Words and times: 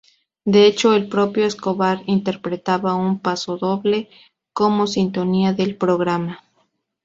De 0.45 0.65
hecho, 0.65 0.95
el 0.95 1.09
propio 1.09 1.45
Escobar 1.45 2.01
interpretaba 2.07 2.95
un 2.95 3.19
pasodoble 3.19 4.09
como 4.51 4.87
sintonía 4.87 5.53
del 5.53 5.75
programa. 5.77 6.43